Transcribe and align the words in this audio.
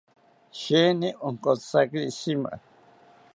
Sheeni 0.59 1.09
onkotzitakiri 1.27 2.07
shima 2.19 2.51